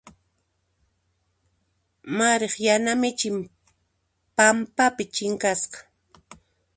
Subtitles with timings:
[2.17, 3.35] Mariq yana michin
[4.35, 5.77] pampapi chinkasqa.